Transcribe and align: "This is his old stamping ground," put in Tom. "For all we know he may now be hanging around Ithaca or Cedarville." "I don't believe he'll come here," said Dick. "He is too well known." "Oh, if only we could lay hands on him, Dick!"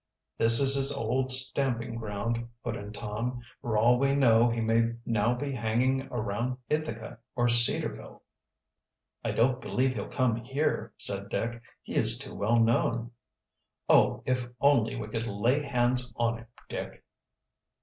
"This 0.39 0.59
is 0.59 0.73
his 0.73 0.91
old 0.91 1.31
stamping 1.31 1.93
ground," 1.97 2.47
put 2.63 2.75
in 2.75 2.91
Tom. 2.91 3.43
"For 3.61 3.77
all 3.77 3.99
we 3.99 4.15
know 4.15 4.49
he 4.49 4.59
may 4.59 4.93
now 5.05 5.35
be 5.35 5.51
hanging 5.51 6.07
around 6.07 6.57
Ithaca 6.71 7.19
or 7.35 7.47
Cedarville." 7.47 8.23
"I 9.23 9.29
don't 9.29 9.61
believe 9.61 9.93
he'll 9.93 10.07
come 10.09 10.37
here," 10.37 10.91
said 10.97 11.29
Dick. 11.29 11.61
"He 11.83 11.93
is 11.93 12.17
too 12.17 12.33
well 12.33 12.57
known." 12.59 13.11
"Oh, 13.87 14.23
if 14.25 14.49
only 14.59 14.95
we 14.95 15.07
could 15.07 15.27
lay 15.27 15.61
hands 15.61 16.11
on 16.15 16.39
him, 16.39 16.47
Dick!" 16.67 17.03